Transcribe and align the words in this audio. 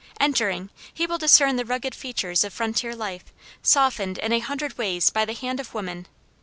Entering 0.19 0.71
he 0.91 1.05
will 1.05 1.19
discern 1.19 1.57
the 1.57 1.63
rugged 1.63 1.93
features 1.93 2.43
of 2.43 2.51
frontier 2.51 2.95
life 2.95 3.25
softened 3.61 4.17
in 4.17 4.33
a 4.33 4.39
hundred 4.39 4.75
ways 4.75 5.11
by 5.11 5.25
the 5.25 5.33
hand 5.35 5.59
of 5.59 5.75
woman. 5.75 6.07